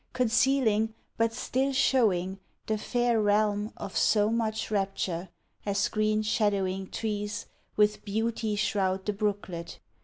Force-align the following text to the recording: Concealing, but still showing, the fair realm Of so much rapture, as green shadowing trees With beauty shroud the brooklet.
Concealing, 0.13 0.95
but 1.15 1.31
still 1.31 1.71
showing, 1.73 2.39
the 2.65 2.79
fair 2.79 3.21
realm 3.21 3.71
Of 3.77 3.95
so 3.95 4.31
much 4.31 4.71
rapture, 4.71 5.29
as 5.63 5.87
green 5.89 6.23
shadowing 6.23 6.89
trees 6.89 7.45
With 7.75 8.03
beauty 8.03 8.55
shroud 8.55 9.05
the 9.05 9.13
brooklet. 9.13 9.77